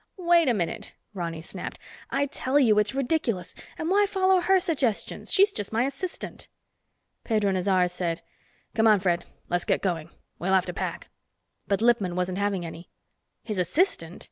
[0.17, 1.77] "Wait a minute!" Ronny snapped.
[2.09, 3.53] "I tell you it's ridiculous.
[3.77, 5.31] And why follow her suggestions?
[5.31, 6.47] She's just my assistant."
[7.23, 8.23] Pedro Nazaré said,
[8.73, 10.09] "Come on, Fred, let's get going,
[10.39, 11.09] we'll have to pack."
[11.67, 12.89] But Lippman wasn't having any.
[13.43, 14.19] "His assistant?"